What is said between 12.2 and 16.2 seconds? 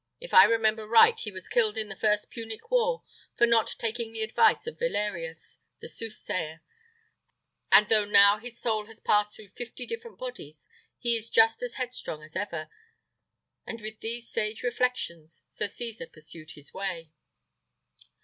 as ever." And with these sage reflections Sir Cesar